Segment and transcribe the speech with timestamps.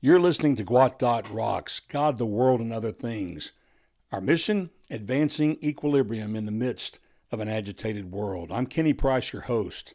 [0.00, 3.50] You're listening to Gwot Dot Rocks, God, the World, and Other Things.
[4.12, 7.00] Our mission, advancing equilibrium in the midst
[7.32, 8.52] of an agitated world.
[8.52, 9.94] I'm Kenny Price, your host.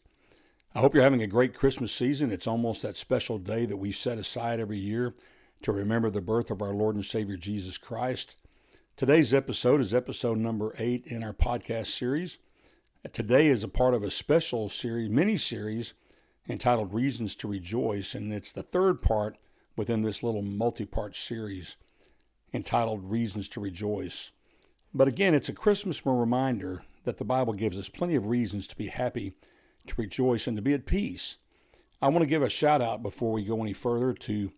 [0.76, 2.34] I hope you're having a great Christmas season.
[2.34, 5.14] It's almost that special day that we set aside every year
[5.62, 8.36] to remember the birth of our Lord and Savior Jesus Christ.
[8.98, 12.40] Today's episode is episode number eight in our podcast series.
[13.14, 15.94] Today is a part of a special series, mini series
[16.50, 19.38] entitled Reasons to Rejoice, and it's the third part
[19.76, 21.78] within this little multi part series
[22.54, 24.32] entitled Reasons to Rejoice.
[24.94, 28.76] But again, it's a Christmas reminder that the Bible gives us plenty of reasons to
[28.76, 29.34] be happy,
[29.88, 31.38] to rejoice, and to be at peace.
[32.02, 34.52] I want to give a shout out before we go any further to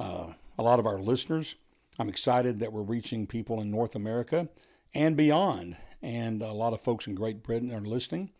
[0.00, 0.26] uh,
[0.58, 1.56] a lot of our listeners.
[1.98, 4.48] I'm excited that we're reaching people in North America
[4.94, 5.76] and beyond.
[6.02, 8.30] And a lot of folks in Great Britain are listening,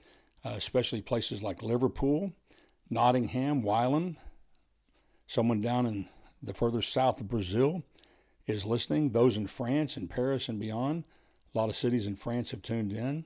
[0.45, 2.33] uh, especially places like Liverpool,
[2.91, 4.17] Nottingham, Wylam.
[5.27, 6.09] Someone down in
[6.43, 7.83] the further south of Brazil
[8.47, 9.11] is listening.
[9.11, 11.05] Those in France and Paris and beyond,
[11.55, 13.25] a lot of cities in France have tuned in.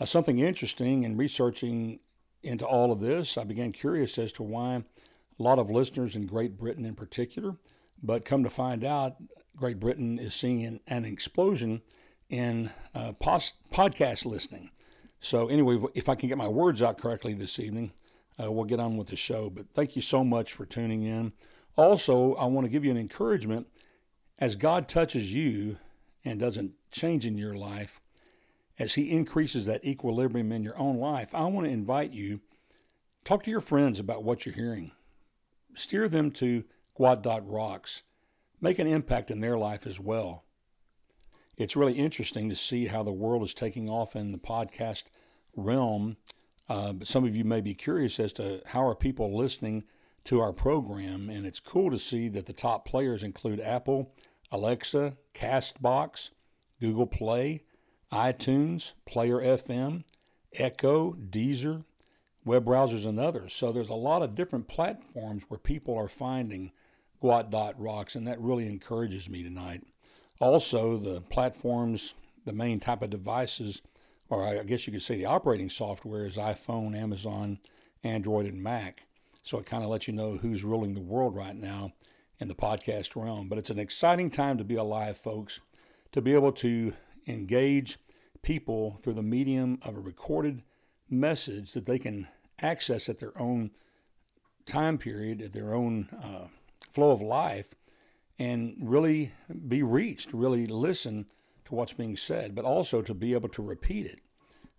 [0.00, 2.00] Uh, something interesting in researching
[2.42, 6.26] into all of this, I began curious as to why a lot of listeners in
[6.26, 7.56] Great Britain in particular,
[8.02, 9.16] but come to find out,
[9.56, 11.82] Great Britain is seeing an, an explosion
[12.28, 14.70] in uh, pos- podcast listening.
[15.20, 17.92] So, anyway, if I can get my words out correctly this evening,
[18.42, 19.50] uh, we'll get on with the show.
[19.50, 21.32] But thank you so much for tuning in.
[21.76, 23.66] Also, I want to give you an encouragement
[24.38, 25.78] as God touches you
[26.24, 28.00] and doesn't change in your life,
[28.78, 32.40] as He increases that equilibrium in your own life, I want to invite you
[33.24, 34.92] talk to your friends about what you're hearing.
[35.74, 36.64] Steer them to
[36.98, 38.02] Gwot Dot Rocks.
[38.60, 40.44] Make an impact in their life as well.
[41.56, 45.04] It's really interesting to see how the world is taking off in the podcast
[45.56, 46.16] realm.
[46.68, 49.84] Uh, but some of you may be curious as to how are people listening
[50.24, 54.12] to our program, and it's cool to see that the top players include Apple,
[54.52, 56.30] Alexa, Castbox,
[56.80, 57.62] Google Play,
[58.12, 60.04] iTunes, Player FM,
[60.54, 61.84] Echo, Deezer,
[62.44, 63.52] web browsers, and others.
[63.52, 66.72] So there's a lot of different platforms where people are finding
[67.22, 69.82] Gwot Rocks, and that really encourages me tonight.
[70.40, 73.82] Also, the platforms, the main type of devices,
[74.30, 77.58] or I guess you could say the operating software is iPhone, Amazon,
[78.02, 79.06] Android, and Mac.
[79.42, 81.92] So it kind of lets you know who's ruling the world right now
[82.38, 83.48] in the podcast realm.
[83.48, 85.60] But it's an exciting time to be alive, folks,
[86.12, 86.92] to be able to
[87.26, 87.98] engage
[88.42, 90.62] people through the medium of a recorded
[91.08, 92.28] message that they can
[92.60, 93.70] access at their own
[94.66, 96.48] time period, at their own uh,
[96.90, 97.74] flow of life,
[98.38, 99.32] and really
[99.66, 101.26] be reached, really listen
[101.68, 104.20] to what's being said, but also to be able to repeat it.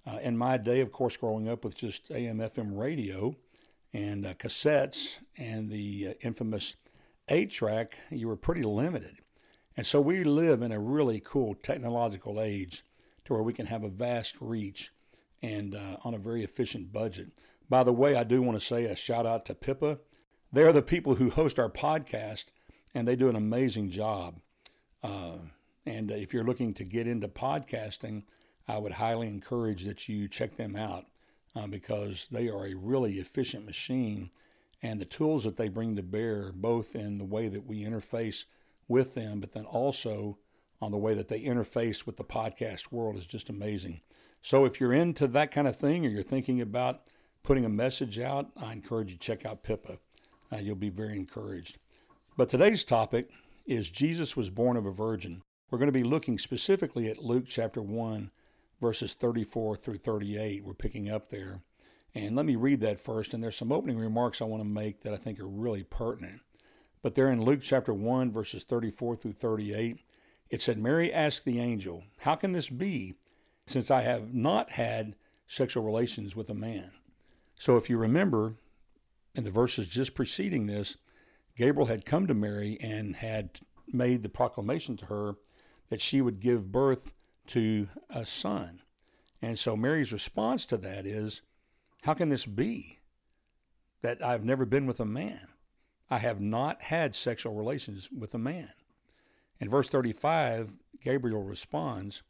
[0.06, 3.36] Uh, in my day, of course, growing up with just AM, FM radio,
[3.94, 6.76] and uh, cassettes and the uh, infamous
[7.28, 9.18] eight track, you were pretty limited.
[9.78, 12.84] And so we live in a really cool technological age
[13.26, 14.92] to where we can have a vast reach
[15.42, 17.28] and uh, on a very efficient budget.
[17.70, 20.00] By the way, I do want to say a shout out to Pippa.
[20.52, 22.46] They're the people who host our podcast,
[22.96, 24.40] and they do an amazing job.
[25.90, 28.22] And if you're looking to get into podcasting,
[28.68, 31.08] I would highly encourage that you check them out
[31.56, 34.30] uh, because they are a really efficient machine.
[34.84, 38.46] And the tools that they bring to bear, both in the way that we interface
[38.88, 40.38] with them, but then also
[40.80, 44.02] on the way that they interface with the podcast world, is just amazing.
[44.44, 47.10] So if you're into that kind of thing or you're thinking about
[47.42, 49.98] putting a message out, I encourage you to check out Pippa.
[50.54, 51.80] Uh, you'll be very encouraged.
[52.38, 53.32] But today's topic
[53.66, 55.42] is Jesus was born of a virgin.
[55.70, 58.32] We're going to be looking specifically at Luke chapter 1,
[58.82, 60.64] verses 34 through 38.
[60.64, 61.62] We're picking up there.
[62.16, 63.36] And let me read that first.
[63.36, 66.42] And there's some opening remarks I want to make that I think are really pertinent.
[67.04, 70.00] But there in Luke chapter 1, verses 34 through 38,
[70.50, 73.14] it said, Mary asked the angel, How can this be,
[73.68, 76.94] since I have not had sexual relations with a man?
[77.60, 78.56] So if you remember,
[79.36, 80.98] in the verses just preceding this,
[81.56, 83.60] Gabriel had come to Mary and had
[83.94, 85.36] made the proclamation to her
[85.90, 87.14] that she would give birth
[87.48, 88.82] to a son.
[89.42, 91.42] And so Mary's response to that is,
[92.04, 93.00] How can this be
[94.02, 95.48] that I've never been with a man?
[96.10, 98.72] I have not had sexual relations with a man.
[99.60, 102.24] In verse 35, Gabriel responds,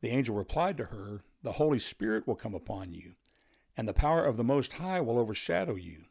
[0.00, 3.14] The angel replied to her, The Holy Spirit will come upon you,
[3.76, 6.04] and the power of the Most High will overshadow you.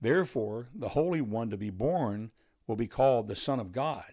[0.00, 2.30] Therefore, the Holy One to be born
[2.66, 4.04] will be called the Son of God.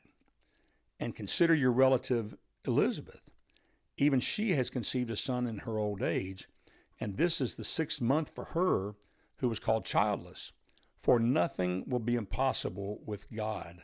[1.00, 3.31] And consider your relative Elizabeth.
[3.97, 6.47] Even she has conceived a son in her old age,
[7.00, 8.95] and this is the sixth month for her
[9.38, 10.51] who was called childless.
[10.97, 13.83] For nothing will be impossible with God.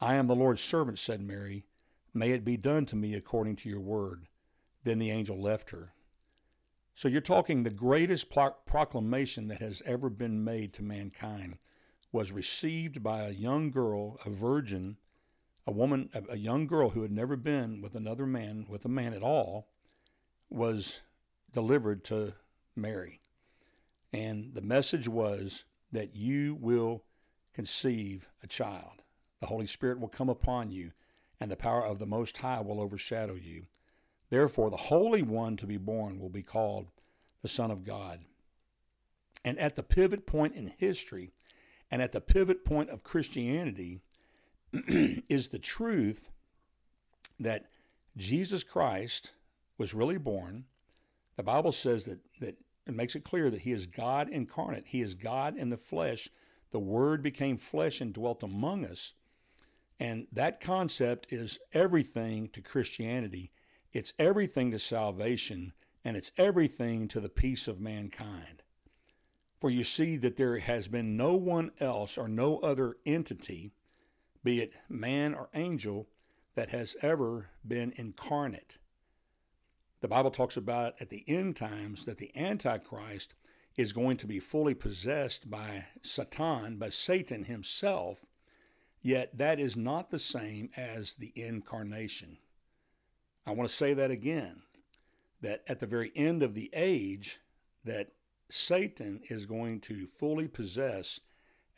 [0.00, 1.66] I am the Lord's servant, said Mary.
[2.12, 4.26] May it be done to me according to your word.
[4.84, 5.94] Then the angel left her.
[6.94, 11.58] So you're talking the greatest proclamation that has ever been made to mankind
[12.12, 14.96] was received by a young girl, a virgin,
[15.66, 19.14] a woman, a, young girl who had never been with another man, with a man
[19.14, 19.68] at all,
[20.50, 21.00] was
[21.52, 22.34] delivered to
[22.76, 23.20] Mary.
[24.12, 27.02] And the message was that you will
[27.54, 29.02] conceive a child.
[29.40, 30.92] The Holy Spirit will come upon you,
[31.40, 33.66] and the power of the Most High will overshadow you.
[34.30, 36.88] Therefore, the Holy One to be born will be called
[37.42, 38.20] the Son of God.
[39.44, 41.30] And at the pivot point in history,
[41.90, 44.00] and at the pivot point of Christianity,
[45.28, 46.30] is the truth
[47.38, 47.66] that
[48.16, 49.32] Jesus Christ
[49.78, 50.64] was really born.
[51.36, 52.56] The Bible says that, that
[52.86, 54.84] it makes it clear that he is God incarnate.
[54.86, 56.28] He is God in the flesh.
[56.70, 59.14] The Word became flesh and dwelt among us.
[59.98, 63.52] And that concept is everything to Christianity.
[63.92, 65.72] It's everything to salvation,
[66.04, 68.62] and it's everything to the peace of mankind.
[69.60, 73.70] For you see that there has been no one else or no other entity,
[74.44, 76.06] be it man or angel,
[76.54, 78.78] that has ever been incarnate.
[80.00, 83.34] The Bible talks about at the end times that the Antichrist
[83.76, 88.24] is going to be fully possessed by Satan, by Satan himself,
[89.02, 92.38] yet that is not the same as the incarnation.
[93.46, 94.62] I want to say that again
[95.40, 97.40] that at the very end of the age
[97.84, 98.12] that
[98.48, 101.20] Satan is going to fully possess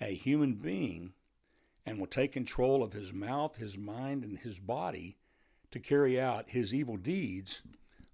[0.01, 1.15] a human being
[1.87, 5.17] and will take control of his mouth, his mind, and his body
[5.71, 7.62] to carry out his evil deeds,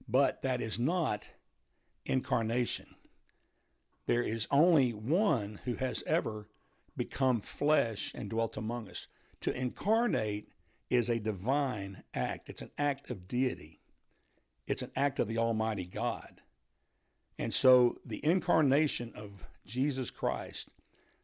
[0.06, 1.30] but that is not
[2.04, 2.94] incarnation.
[4.06, 6.48] There is only one who has ever
[6.96, 9.06] become flesh and dwelt among us.
[9.40, 10.48] To incarnate
[10.90, 13.80] is a divine act, it's an act of deity,
[14.66, 16.42] it's an act of the Almighty God.
[17.38, 20.68] And so the incarnation of Jesus Christ,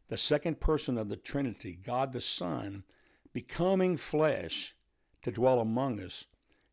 [0.09, 2.83] the second person of the Trinity, God the Son,
[3.31, 4.75] becoming flesh
[5.21, 6.25] to dwell among us,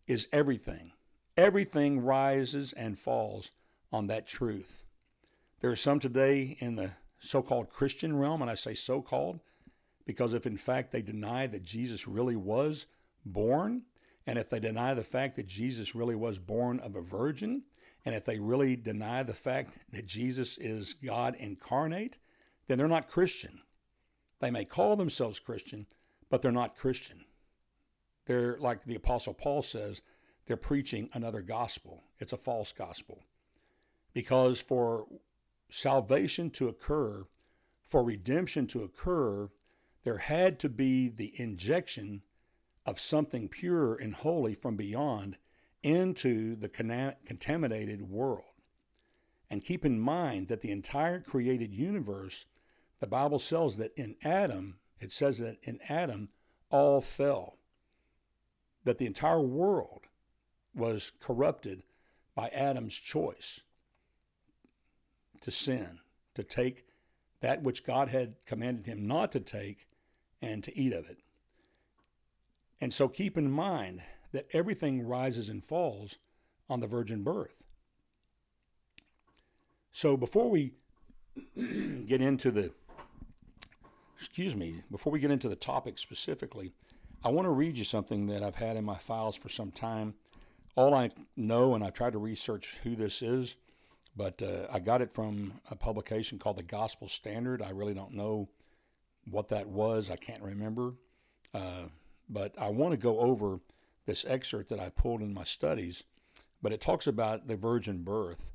[0.09, 0.93] is everything.
[1.37, 3.51] Everything rises and falls
[3.93, 4.85] on that truth.
[5.61, 9.41] There are some today in the so called Christian realm, and I say so called
[10.07, 12.87] because if in fact they deny that Jesus really was
[13.25, 13.83] born,
[14.27, 17.63] and if they deny the fact that Jesus really was born of a virgin,
[18.05, 22.19] and if they really deny the fact that Jesus is God incarnate,
[22.67, 23.61] then they're not Christian.
[24.41, 25.87] They may call themselves Christian,
[26.29, 27.25] but they're not Christian.
[28.27, 30.03] They're, like the Apostle Paul says,
[30.47, 32.05] they're preaching another gospel.
[32.19, 33.25] It's a false gospel.
[34.13, 35.07] Because for
[35.71, 37.25] salvation to occur,
[37.83, 39.49] for redemption to occur,
[40.05, 42.23] there had to be the injection
[42.85, 45.37] of something pure and holy from beyond
[45.83, 48.45] into the contaminated world.
[49.51, 52.47] And keep in mind that the entire created universe,
[53.01, 56.31] the Bible says that in Adam, it says that in Adam
[56.71, 57.59] all fell.
[58.85, 60.07] That the entire world
[60.75, 61.83] was corrupted
[62.35, 63.61] by Adam's choice
[65.41, 65.99] to sin,
[66.35, 66.85] to take
[67.41, 69.87] that which God had commanded him not to take
[70.41, 71.19] and to eat of it.
[72.81, 76.19] And so keep in mind that everything rises and falls
[76.69, 77.63] on the virgin birth.
[79.93, 80.75] So before we
[82.07, 82.73] get into the
[84.19, 86.73] excuse me, before we get into the topic specifically,
[87.25, 90.15] I want to read you something that I've had in my files for some time.
[90.75, 93.57] All I know, and I've tried to research who this is,
[94.17, 97.63] but uh, I got it from a publication called the Gospel Standard.
[97.63, 98.49] I really don't know
[99.31, 100.11] what that was.
[100.11, 100.95] I can't remember.
[101.53, 101.85] Uh,
[102.29, 103.61] but I want to go over
[104.07, 106.05] this excerpt that I pulled in my studies.
[106.63, 108.51] But it talks about the virgin birth.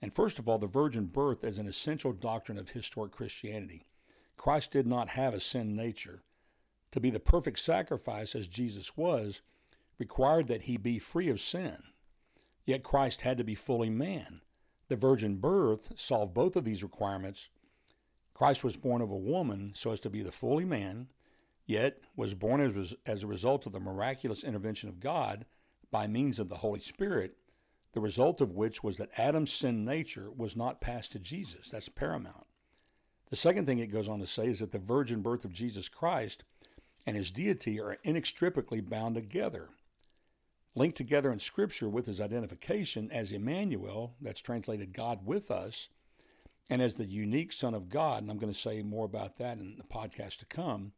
[0.00, 3.84] And first of all, the virgin birth is an essential doctrine of historic Christianity.
[4.42, 6.24] Christ did not have a sin nature.
[6.90, 9.40] To be the perfect sacrifice as Jesus was
[10.00, 11.76] required that he be free of sin.
[12.66, 14.40] Yet Christ had to be fully man.
[14.88, 17.50] The virgin birth solved both of these requirements
[18.34, 21.06] Christ was born of a woman so as to be the fully man,
[21.64, 25.46] yet was born as, as a result of the miraculous intervention of God
[25.92, 27.36] by means of the Holy Spirit,
[27.92, 31.68] the result of which was that Adam's sin nature was not passed to Jesus.
[31.68, 32.46] That's paramount.
[33.32, 35.88] The second thing it goes on to say is that the virgin birth of Jesus
[35.88, 36.44] Christ
[37.06, 39.70] and his deity are inextricably bound together.
[40.74, 45.88] Linked together in Scripture with his identification as Emmanuel, that's translated God with us,
[46.68, 49.56] and as the unique Son of God, and I'm going to say more about that
[49.56, 50.92] in the podcast to come,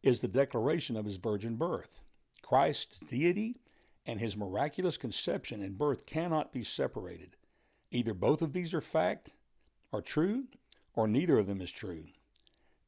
[0.00, 2.02] is the declaration of his virgin birth.
[2.40, 3.56] Christ's deity
[4.06, 7.34] and his miraculous conception and birth cannot be separated.
[7.90, 9.30] Either both of these are fact,
[9.92, 10.44] are true,
[10.94, 12.04] or neither of them is true.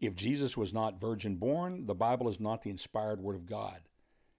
[0.00, 3.80] If Jesus was not virgin born, the Bible is not the inspired Word of God.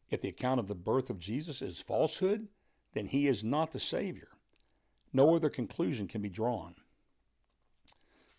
[0.09, 2.47] If the account of the birth of Jesus is falsehood,
[2.93, 4.29] then he is not the Savior.
[5.11, 6.75] No other conclusion can be drawn.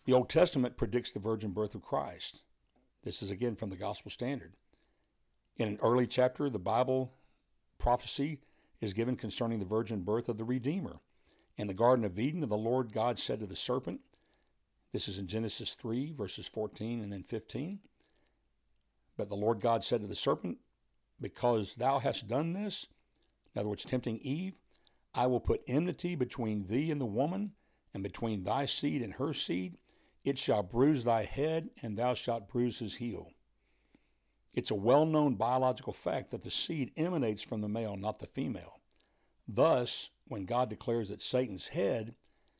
[0.05, 2.41] The Old Testament predicts the virgin birth of Christ.
[3.03, 4.53] This is again from the Gospel Standard.
[5.57, 7.13] In an early chapter, the Bible
[7.77, 8.39] prophecy
[8.81, 10.99] is given concerning the virgin birth of the Redeemer.
[11.57, 13.99] In the Garden of Eden, the Lord God said to the serpent,
[14.91, 17.79] this is in Genesis 3, verses 14 and then 15.
[19.17, 20.57] But the Lord God said to the serpent,
[21.19, 22.87] Because thou hast done this,
[23.53, 24.55] in other words, tempting Eve,
[25.13, 27.53] I will put enmity between thee and the woman,
[27.93, 29.77] and between thy seed and her seed.
[30.23, 33.31] It shall bruise thy head, and thou shalt bruise his heel.
[34.53, 38.27] It's a well known biological fact that the seed emanates from the male, not the
[38.27, 38.79] female.
[39.47, 42.15] Thus, when God declares that Satan's head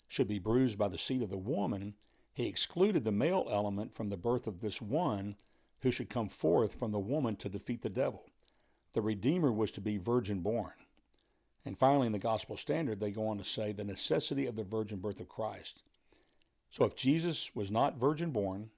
[0.07, 1.95] should be bruised by the seed of the woman,
[2.39, 5.35] he excluded the male element from the birth of this one
[5.81, 8.23] who should come forth from the woman to defeat the devil.
[8.93, 10.71] The Redeemer was to be virgin born.
[11.65, 14.63] And finally, in the Gospel Standard, they go on to say the necessity of the
[14.63, 15.83] virgin birth of Christ.
[16.69, 18.69] So if Jesus was not virgin born,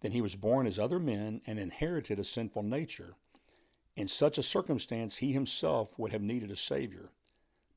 [0.00, 3.14] then he was born as other men and inherited a sinful nature.
[3.94, 7.10] In such a circumstance, he himself would have needed a Savior.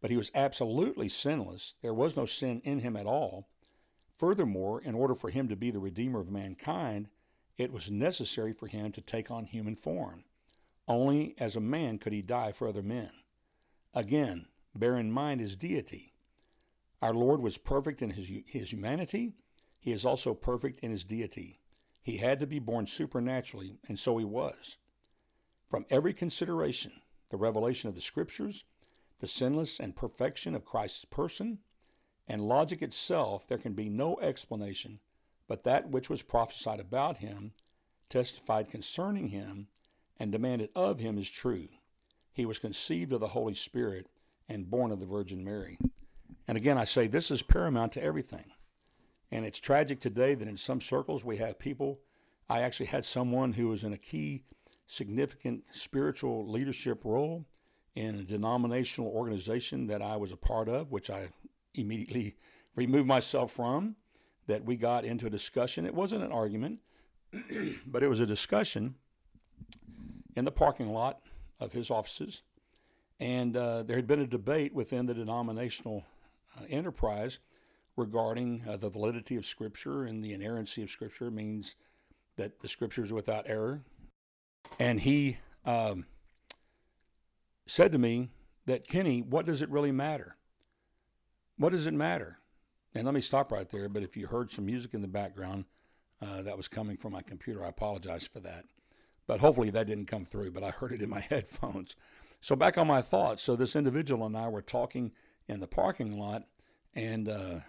[0.02, 1.76] But he was absolutely sinless.
[1.84, 3.48] There was no sin in him at all.
[4.18, 7.10] Furthermore, in order for him to be the Redeemer of mankind,
[7.58, 10.24] it was necessary for him to take on human form.
[10.88, 13.12] Only as a man could he die for other men.
[13.94, 16.14] Again, bear in mind his deity.
[17.02, 19.34] Our Lord was perfect in his, his humanity.
[19.80, 21.60] He is also perfect in his deity.
[22.02, 24.78] He had to be born supernaturally, and so he was.
[25.68, 26.92] From every consideration,
[27.30, 28.64] the revelation of the Scriptures,
[29.20, 31.60] the sinless and perfection of Christ's person,
[32.28, 35.00] and logic itself, there can be no explanation
[35.48, 37.54] but that which was prophesied about him,
[38.10, 39.68] testified concerning him,
[40.18, 41.68] and demanded of him is true.
[42.32, 44.08] He was conceived of the Holy Spirit
[44.50, 45.78] and born of the Virgin Mary.
[46.48, 48.46] And again, I say this is paramount to everything.
[49.32, 52.00] And it's tragic today that in some circles we have people.
[52.50, 54.44] I actually had someone who was in a key,
[54.86, 57.46] significant spiritual leadership role
[57.96, 61.30] in a denominational organization that I was a part of, which I
[61.76, 62.36] immediately
[62.76, 63.96] remove myself from,
[64.48, 65.86] that we got into a discussion.
[65.86, 66.80] It wasn't an argument,
[67.88, 68.96] but it was a discussion
[70.36, 71.22] in the parking lot
[71.60, 72.44] of his offices.
[73.20, 76.06] And uh, there had been a debate within the denominational
[76.58, 77.40] uh, enterprise
[77.96, 81.76] regarding uh, the validity of Scripture and the inerrancy of Scripture means
[82.36, 83.82] that the Scripture is without error.
[84.80, 86.06] And he um,
[87.66, 88.32] said to me
[88.66, 90.36] that, Kenny, what does it really matter?
[91.58, 92.40] What does it matter?
[92.94, 93.90] And let me stop right there.
[93.90, 95.66] But if you heard some music in the background,
[96.22, 97.64] uh, that was coming from my computer.
[97.64, 98.66] I apologize for that.
[99.28, 101.96] But hopefully that didn't come through, but I heard it in my headphones.
[102.42, 103.42] So back on my thoughts.
[103.44, 105.12] So this individual and I were talking
[105.48, 106.44] in the parking lot,
[106.94, 107.60] and uh,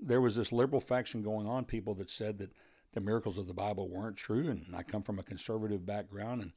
[0.00, 2.52] there was this liberal faction going on, people that said that
[2.92, 4.48] the miracles of the Bible weren't true.
[4.48, 6.52] And I come from a conservative background and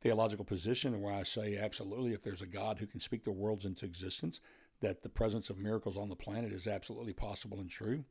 [0.00, 3.64] theological position where I say, absolutely, if there's a God who can speak the worlds
[3.64, 4.40] into existence,
[4.80, 8.04] that the presence of miracles on the planet is absolutely possible and true.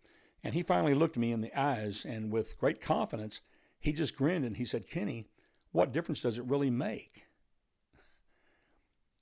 [0.44, 3.42] And he finally looked me in the eyes and with great confidence,
[3.80, 5.28] he just grinned and he said, Kenny,
[5.72, 7.26] what difference does it really make?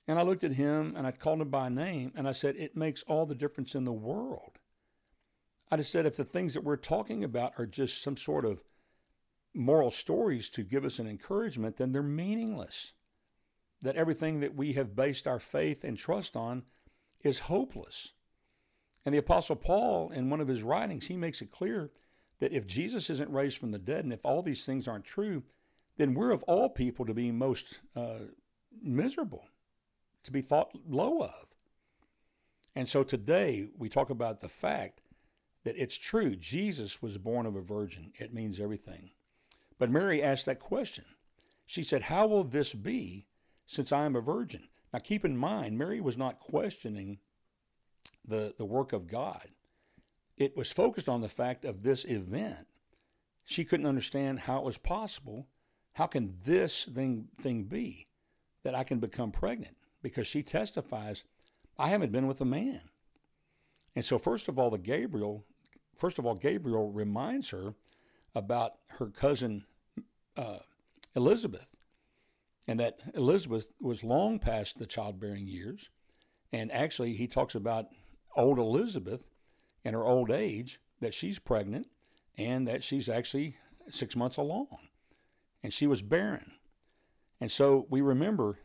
[0.06, 2.76] And I looked at him and I called him by name and I said, It
[2.76, 4.58] makes all the difference in the world.
[5.70, 8.62] I just said, if the things that we're talking about are just some sort of
[9.54, 12.92] moral stories to give us an encouragement, then they're meaningless.
[13.82, 16.64] That everything that we have based our faith and trust on
[17.24, 18.12] is hopeless.
[19.04, 21.90] And the Apostle Paul, in one of his writings, he makes it clear
[22.38, 25.42] that if Jesus isn't raised from the dead and if all these things aren't true,
[25.96, 28.26] then we're of all people to be most uh,
[28.82, 29.46] miserable,
[30.22, 31.46] to be thought low of.
[32.74, 35.00] And so today we talk about the fact
[35.64, 36.36] that it's true.
[36.36, 38.12] Jesus was born of a virgin.
[38.18, 39.10] It means everything.
[39.78, 41.04] But Mary asked that question.
[41.66, 43.28] She said, How will this be
[43.66, 44.68] since I am a virgin?
[44.94, 47.18] Now, keep in mind, Mary was not questioning
[48.24, 49.48] the, the work of God.
[50.36, 52.68] It was focused on the fact of this event.
[53.44, 55.48] She couldn't understand how it was possible.
[55.94, 58.06] How can this thing, thing be
[58.62, 59.76] that I can become pregnant?
[60.00, 61.24] Because she testifies,
[61.76, 62.82] I haven't been with a man.
[63.96, 65.44] And so, first of all, the Gabriel,
[65.96, 67.74] first of all, Gabriel reminds her
[68.32, 69.64] about her cousin
[70.36, 70.58] uh,
[71.16, 71.73] Elizabeth.
[72.66, 75.90] And that Elizabeth was long past the childbearing years.
[76.52, 77.86] And actually, he talks about
[78.36, 79.30] old Elizabeth
[79.84, 81.88] in her old age that she's pregnant
[82.36, 83.56] and that she's actually
[83.90, 84.78] six months along.
[85.62, 86.52] And she was barren.
[87.40, 88.58] And so we remember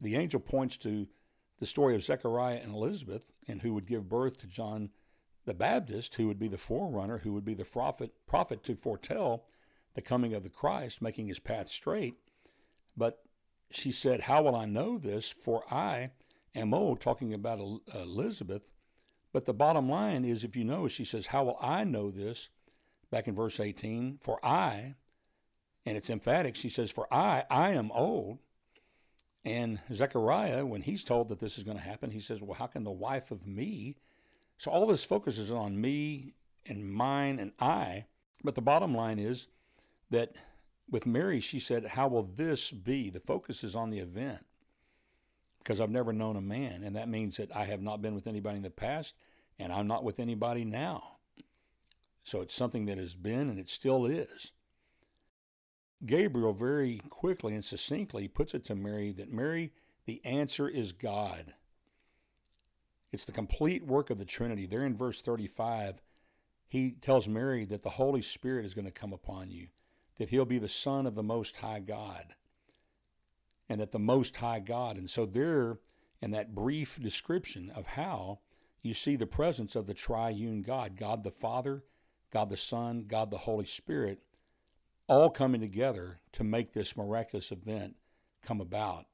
[0.00, 1.06] the angel points to
[1.60, 4.90] the story of Zechariah and Elizabeth and who would give birth to John
[5.44, 9.44] the Baptist, who would be the forerunner, who would be the prophet, prophet to foretell
[9.94, 12.14] the coming of the Christ, making his path straight.
[12.96, 13.22] But
[13.70, 15.30] she said, How will I know this?
[15.30, 16.10] For I
[16.54, 17.60] am old, talking about
[17.92, 18.62] Elizabeth.
[19.32, 22.50] But the bottom line is, if you know, she says, How will I know this?
[23.10, 24.94] Back in verse 18, for I,
[25.86, 28.38] and it's emphatic, she says, For I, I am old.
[29.44, 32.66] And Zechariah, when he's told that this is going to happen, he says, Well, how
[32.66, 33.96] can the wife of me?
[34.56, 36.34] So all this focuses on me
[36.64, 38.06] and mine and I.
[38.42, 39.48] But the bottom line is
[40.10, 40.36] that
[40.90, 43.10] with Mary, she said, How will this be?
[43.10, 44.44] The focus is on the event
[45.58, 46.82] because I've never known a man.
[46.84, 49.14] And that means that I have not been with anybody in the past
[49.58, 51.16] and I'm not with anybody now.
[52.22, 54.52] So it's something that has been and it still is.
[56.04, 59.72] Gabriel very quickly and succinctly puts it to Mary that Mary,
[60.04, 61.54] the answer is God.
[63.10, 64.66] It's the complete work of the Trinity.
[64.66, 66.02] There in verse 35,
[66.66, 69.68] he tells Mary that the Holy Spirit is going to come upon you,
[70.18, 72.34] that he'll be the Son of the Most High God,
[73.68, 74.96] and that the Most High God.
[74.96, 75.78] And so, there,
[76.20, 78.40] in that brief description of how
[78.82, 81.82] you see the presence of the triune God, God the Father,
[82.30, 84.20] God the Son, God the Holy Spirit,
[85.06, 87.96] all coming together to make this miraculous event
[88.44, 89.06] come about.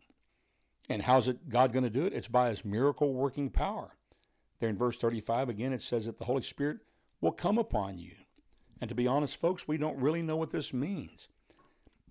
[0.88, 2.12] And how's it God going to do it?
[2.12, 3.96] It's by his miracle working power.
[4.58, 6.78] There in verse 35 again it says that the Holy Spirit
[7.20, 8.12] will come upon you.
[8.80, 11.28] And to be honest folks, we don't really know what this means.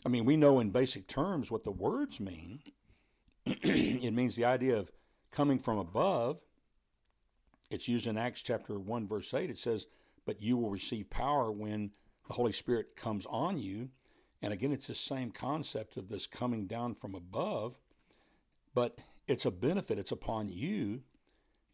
[0.05, 2.62] I mean, we know in basic terms what the words mean.
[3.45, 4.91] it means the idea of
[5.32, 6.39] coming from above.
[7.69, 9.49] It's used in Acts chapter 1 verse 8.
[9.49, 9.88] It says,
[10.25, 11.91] "But you will receive power when
[12.29, 13.89] the Holy Spirit comes on you.
[14.41, 17.77] And again, it's the same concept of this coming down from above,
[18.73, 21.01] but it's a benefit, it's upon you.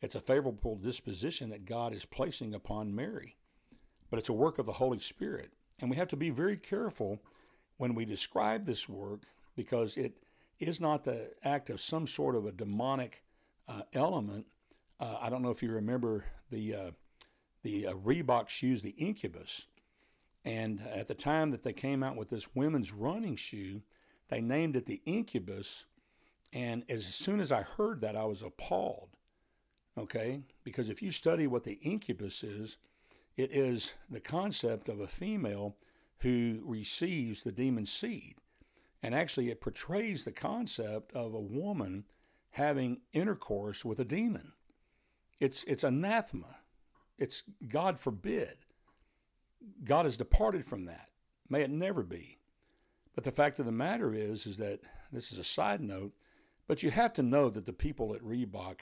[0.01, 3.35] It's a favorable disposition that God is placing upon Mary,
[4.15, 5.51] but it's a work of the Holy Spirit.
[5.81, 7.19] And we have to be very careful
[7.75, 9.23] when we describe this work
[9.57, 10.23] because it
[10.57, 13.25] is not the act of some sort of a demonic
[13.67, 14.45] uh, element.
[15.01, 16.91] Uh, I don't know if you remember the uh,
[17.63, 19.67] the uh, Reebok shoes, the Incubus.
[20.45, 23.81] And at the time that they came out with this women's running shoe,
[24.29, 25.83] they named it the Incubus.
[26.53, 29.09] And as soon as I heard that, I was appalled.
[29.97, 30.43] Okay?
[30.63, 32.77] Because if you study what the incubus is,
[33.37, 35.75] it is the concept of a female
[36.19, 38.35] who receives the demon seed.
[39.03, 42.05] And actually, it portrays the concept of a woman
[42.51, 44.53] having intercourse with a demon.
[45.39, 46.57] It's, it's anathema.
[47.17, 48.55] It's God forbid.
[49.83, 51.09] God has departed from that.
[51.49, 52.39] May it never be.
[53.13, 56.13] But the fact of the matter is, is that this is a side note,
[56.67, 58.79] but you have to know that the people at Reebok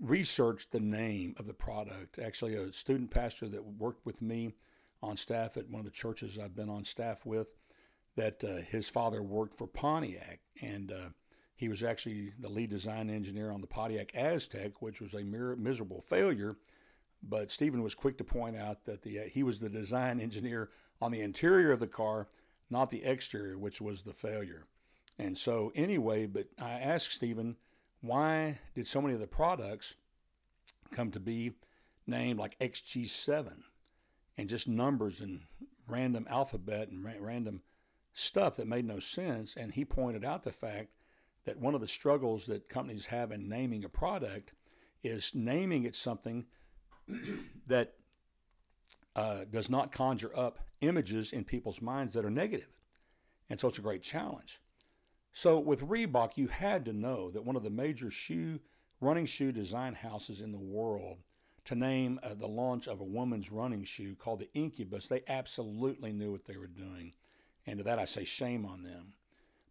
[0.00, 2.18] researched the name of the product.
[2.18, 4.54] Actually, a student pastor that worked with me
[5.02, 7.48] on staff at one of the churches I've been on staff with,
[8.16, 11.08] that uh, his father worked for Pontiac, and uh,
[11.54, 16.00] he was actually the lead design engineer on the Pontiac Aztek, which was a miserable
[16.00, 16.56] failure
[17.22, 20.70] but Stephen was quick to point out that the, uh, he was the design engineer
[21.00, 22.28] on the interior of the car,
[22.70, 24.66] not the exterior, which was the failure.
[25.18, 27.56] And so, anyway, but I asked Stephen,
[28.00, 29.96] why did so many of the products
[30.90, 31.52] come to be
[32.06, 33.62] named like XG7
[34.38, 35.42] and just numbers and
[35.86, 37.62] random alphabet and ra- random
[38.12, 39.56] stuff that made no sense?
[39.56, 40.90] And he pointed out the fact
[41.44, 44.52] that one of the struggles that companies have in naming a product
[45.02, 46.46] is naming it something
[47.66, 47.94] that
[49.16, 52.68] uh, does not conjure up images in people's minds that are negative.
[53.48, 54.60] And so it's a great challenge.
[55.32, 58.60] So with Reebok, you had to know that one of the major shoe
[59.00, 61.18] running shoe design houses in the world
[61.64, 66.12] to name uh, the launch of a woman's running shoe called the Incubus, they absolutely
[66.12, 67.14] knew what they were doing.
[67.66, 69.14] And to that I say shame on them.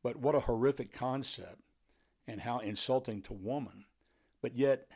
[0.02, 1.60] But what a horrific concept
[2.28, 3.86] and how insulting to woman.
[4.42, 4.92] But yet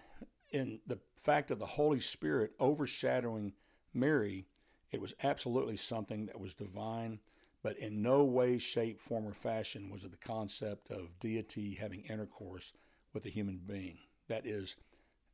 [0.51, 3.53] in the fact of the Holy Spirit overshadowing
[3.93, 4.45] Mary,
[4.91, 7.19] it was absolutely something that was divine,
[7.63, 12.01] but in no way, shape, form, or fashion was it the concept of deity having
[12.01, 12.73] intercourse
[13.13, 13.97] with a human being.
[14.27, 14.75] That is,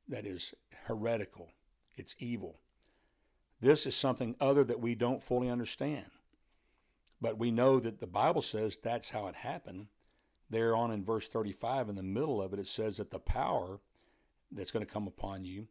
[0.08, 0.54] that is
[0.86, 1.50] heretical.
[1.96, 2.60] It's evil.
[3.60, 6.06] This is something other that we don't fully understand.
[7.20, 9.88] But we know that the Bible says that's how it happened.
[10.52, 13.80] There on in verse 35, in the middle of it, it says that the power
[14.52, 15.68] that's going to come upon you,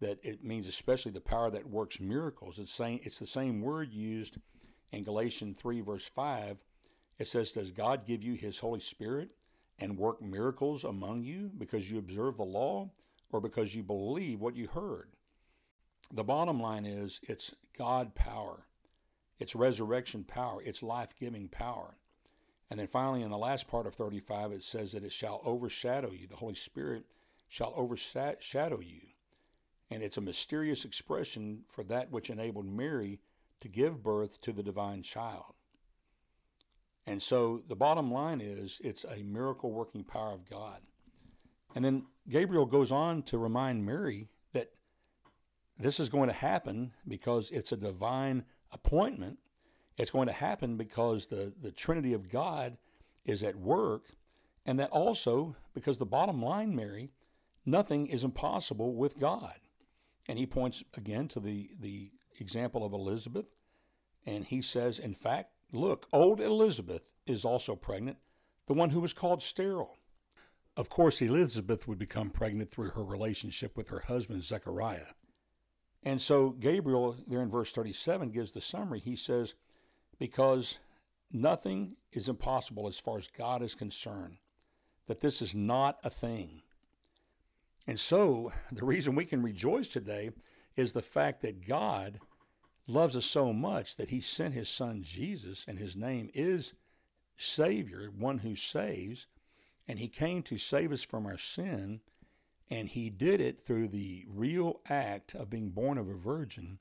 [0.00, 2.58] that it means especially the power that works miracles.
[2.58, 4.38] It's saying it's the same word used
[4.92, 6.58] in Galatians 3, verse 5.
[7.18, 9.30] It says, Does God give you his Holy Spirit
[9.78, 12.90] and work miracles among you because you observe the law
[13.30, 15.10] or because you believe what you heard?
[16.12, 18.66] The bottom line is it's God power.
[19.38, 20.62] It's resurrection power.
[20.64, 21.96] It's life giving power.
[22.70, 26.10] And then finally, in the last part of 35, it says that it shall overshadow
[26.10, 26.26] you.
[26.26, 27.04] The Holy Spirit
[27.48, 29.00] shall overshadow you.
[29.90, 33.20] And it's a mysterious expression for that which enabled Mary
[33.60, 35.54] to give birth to the divine child.
[37.06, 40.80] And so the bottom line is it's a miracle working power of God.
[41.74, 44.68] And then Gabriel goes on to remind Mary that
[45.78, 49.38] this is going to happen because it's a divine appointment.
[49.96, 52.76] It's going to happen because the, the Trinity of God
[53.24, 54.04] is at work.
[54.66, 57.10] And that also, because the bottom line, Mary,
[57.64, 59.54] nothing is impossible with God.
[60.28, 63.46] And he points again to the, the example of Elizabeth.
[64.26, 68.18] And he says, in fact, look, old Elizabeth is also pregnant,
[68.66, 69.96] the one who was called sterile.
[70.76, 75.14] Of course, Elizabeth would become pregnant through her relationship with her husband, Zechariah.
[76.02, 79.00] And so Gabriel, there in verse 37, gives the summary.
[79.00, 79.54] He says,
[80.18, 80.78] Because
[81.32, 84.36] nothing is impossible as far as God is concerned,
[85.06, 86.62] that this is not a thing.
[87.86, 90.30] And so the reason we can rejoice today
[90.76, 92.20] is the fact that God
[92.88, 96.74] loves us so much that he sent his son Jesus, and his name is
[97.36, 99.26] Savior, one who saves,
[99.86, 102.00] and he came to save us from our sin
[102.70, 106.78] and he did it through the real act of being born of a virgin.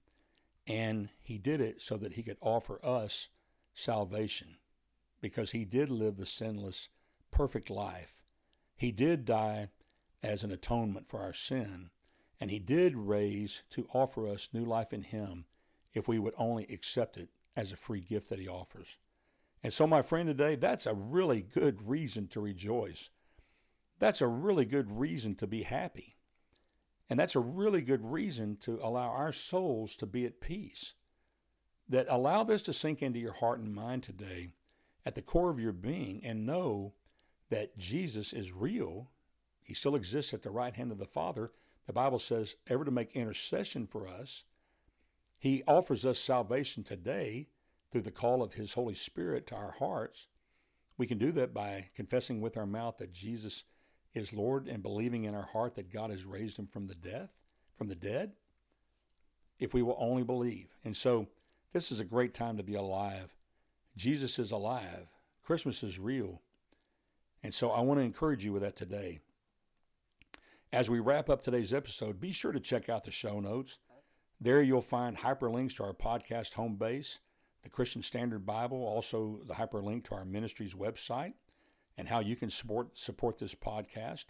[0.66, 3.30] And he did it so that he could offer us
[3.74, 4.58] salvation
[5.22, 6.90] because he did live the sinless,
[7.32, 8.22] perfect life.
[8.76, 9.70] He did die
[10.22, 11.90] as an atonement for our sin.
[12.40, 15.46] And he did raise to offer us new life in him
[15.98, 18.98] if we would only accept it as a free gift that he offers.
[19.64, 23.10] And so, my friend, today, that's a really good reason to rejoice
[24.00, 26.16] that's a really good reason to be happy.
[27.10, 30.94] And that's a really good reason to allow our souls to be at peace.
[31.90, 34.50] That allow this to sink into your heart and mind today
[35.06, 36.94] at the core of your being and know
[37.50, 39.10] that Jesus is real.
[39.64, 41.52] He still exists at the right hand of the Father.
[41.86, 44.44] The Bible says ever to make intercession for us.
[45.38, 47.48] He offers us salvation today
[47.92, 50.28] through the call of His Holy Spirit to our hearts.
[50.98, 53.64] We can do that by confessing with our mouth that Jesus
[54.14, 57.30] is Lord and believing in our heart that God has raised him from the death,
[57.78, 58.32] from the dead,
[59.60, 60.76] if we will only believe.
[60.84, 61.28] And so
[61.74, 63.36] this is a great time to be alive.
[63.96, 65.08] Jesus is alive.
[65.44, 66.42] Christmas is real.
[67.44, 69.20] And so I want to encourage you with that today.
[70.74, 73.80] As we wrap up today's episode, be sure to check out the show notes.
[74.40, 77.20] There you'll find hyperlinks to our podcast home base,
[77.64, 81.34] the Christian Standard Bible, also the hyperlink to our ministry's website
[81.98, 84.26] and how you can support, support this podcast.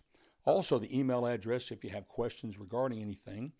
[0.45, 3.51] Also, the email address if you have questions regarding anything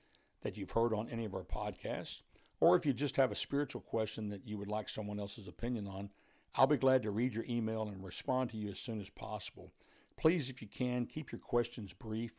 [0.42, 2.22] that you've heard on any of our podcasts,
[2.62, 5.86] or if you just have a spiritual question that you would like someone else's opinion
[5.86, 6.10] on,
[6.56, 9.74] I'll be glad to read your email and respond to you as soon as possible.
[10.16, 12.36] Please, if you can, keep your questions brief.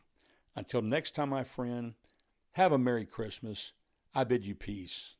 [0.55, 1.93] Until next time, my friend,
[2.53, 3.73] have a Merry Christmas.
[4.15, 5.15] I bid you peace.